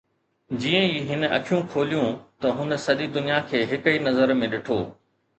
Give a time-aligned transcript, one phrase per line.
[0.61, 2.07] جيئن ئي هن اکيون کوليون
[2.41, 4.79] ته هن سڄي دنيا کي هڪ ئي نظر ۾ ڏٺو